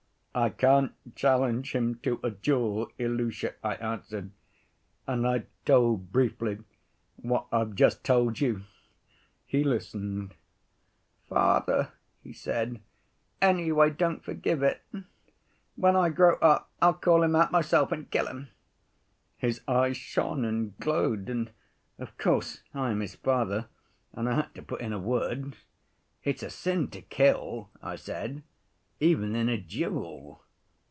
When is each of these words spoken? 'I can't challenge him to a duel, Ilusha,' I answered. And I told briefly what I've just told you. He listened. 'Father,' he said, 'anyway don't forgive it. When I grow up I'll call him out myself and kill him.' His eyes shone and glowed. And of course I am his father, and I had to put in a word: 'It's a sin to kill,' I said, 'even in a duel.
'I 0.33 0.51
can't 0.51 1.15
challenge 1.17 1.75
him 1.75 1.95
to 2.03 2.17
a 2.23 2.29
duel, 2.31 2.89
Ilusha,' 2.97 3.55
I 3.61 3.73
answered. 3.75 4.31
And 5.05 5.27
I 5.27 5.43
told 5.65 6.13
briefly 6.13 6.59
what 7.17 7.47
I've 7.51 7.75
just 7.75 8.05
told 8.05 8.39
you. 8.39 8.61
He 9.45 9.61
listened. 9.65 10.33
'Father,' 11.27 11.91
he 12.23 12.31
said, 12.31 12.79
'anyway 13.41 13.89
don't 13.89 14.23
forgive 14.23 14.63
it. 14.63 14.81
When 15.75 15.97
I 15.97 16.07
grow 16.07 16.35
up 16.35 16.71
I'll 16.81 16.93
call 16.93 17.23
him 17.23 17.35
out 17.35 17.51
myself 17.51 17.91
and 17.91 18.09
kill 18.09 18.27
him.' 18.27 18.47
His 19.37 19.59
eyes 19.67 19.97
shone 19.97 20.45
and 20.45 20.77
glowed. 20.79 21.27
And 21.27 21.51
of 21.99 22.17
course 22.17 22.63
I 22.73 22.91
am 22.91 23.01
his 23.01 23.15
father, 23.15 23.67
and 24.13 24.29
I 24.29 24.35
had 24.35 24.55
to 24.55 24.61
put 24.63 24.79
in 24.79 24.93
a 24.93 24.97
word: 24.99 25.57
'It's 26.23 26.41
a 26.41 26.49
sin 26.49 26.87
to 26.91 27.01
kill,' 27.01 27.69
I 27.81 27.97
said, 27.97 28.43
'even 29.03 29.35
in 29.35 29.49
a 29.49 29.57
duel. 29.57 30.39